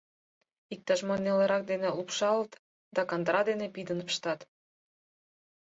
[0.73, 2.51] Иктаж-мо нелырак дене лупшалыт
[2.95, 4.39] да кандыра дене пидын пыштат.